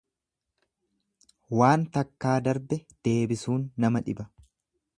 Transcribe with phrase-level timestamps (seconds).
[1.59, 4.27] Waan takkaa darbe deebisuun nama dhiba.